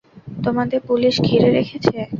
তোমাদের 0.43 0.79
পুলিশ 0.87 1.15
ঘিরে 1.21 1.49
রেখেছে! 1.51 1.95